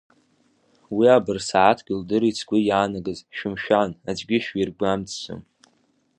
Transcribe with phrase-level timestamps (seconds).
[0.95, 5.41] Уи абырсааҭк илдырит сгәы иаанагаз, шәымшәан, аӡәгьы шәиргәамҵӡом.